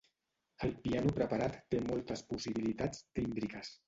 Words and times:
El 0.67 0.71
piano 0.85 1.11
preparat 1.19 1.59
té 1.73 1.81
moltes 1.89 2.23
possibilitats 2.31 3.05
tímbriques. 3.21 3.71